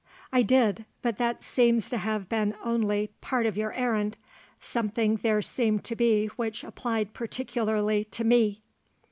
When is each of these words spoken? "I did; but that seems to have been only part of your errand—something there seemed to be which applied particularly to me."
"I 0.33 0.41
did; 0.41 0.85
but 1.03 1.19
that 1.19 1.43
seems 1.43 1.87
to 1.91 1.99
have 1.99 2.27
been 2.27 2.55
only 2.65 3.11
part 3.21 3.45
of 3.45 3.55
your 3.55 3.71
errand—something 3.73 5.17
there 5.17 5.43
seemed 5.43 5.83
to 5.83 5.95
be 5.95 6.25
which 6.25 6.63
applied 6.63 7.13
particularly 7.13 8.05
to 8.05 8.23
me." 8.23 8.63